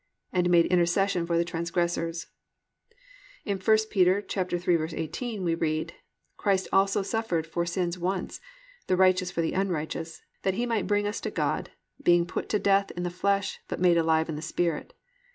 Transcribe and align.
And 0.33 0.49
made 0.49 0.65
intercession 0.65 1.27
for 1.27 1.37
the 1.37 1.45
transgressors."+ 1.45 2.25
In 3.45 3.59
I 3.59 3.77
Peter, 3.87 4.19
3:18 4.23 5.43
we 5.43 5.53
read, 5.53 5.93
+"Christ 6.37 6.67
also 6.73 7.03
suffered 7.03 7.45
for 7.45 7.67
sins 7.67 7.99
once, 7.99 8.41
the 8.87 8.97
righteous 8.97 9.29
for 9.29 9.41
the 9.41 9.53
unrighteous, 9.53 10.23
that 10.41 10.55
He 10.55 10.65
might 10.65 10.87
bring 10.87 11.05
us 11.05 11.21
to 11.21 11.29
God; 11.29 11.69
being 12.01 12.25
put 12.25 12.49
to 12.49 12.57
death 12.57 12.89
in 12.97 13.03
the 13.03 13.11
flesh, 13.11 13.59
but 13.67 13.79
made 13.79 13.95
alive 13.95 14.27
in 14.27 14.35
the 14.35 14.41
spirit." 14.41 14.95